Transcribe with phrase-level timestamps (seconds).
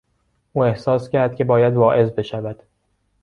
[0.53, 2.63] او احساس کرد که باید واعظ بشود.